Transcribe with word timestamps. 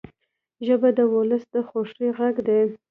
ژبه 0.65 0.89
د 0.97 0.99
ولس 1.13 1.43
د 1.53 1.55
خوښۍ 1.67 2.07
غږ 2.17 2.35
دی 2.47 2.61